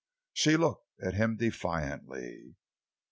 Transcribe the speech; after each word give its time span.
She 0.33 0.57
looked 0.57 0.87
at 1.03 1.13
him 1.13 1.35
defiantly. 1.37 2.55